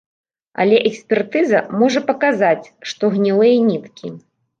Але 0.63 0.77
экспертыза 0.89 1.59
можа 1.81 2.01
паказаць, 2.07 2.71
што 2.93 3.11
гнілыя 3.19 3.61
ніткі. 3.69 4.07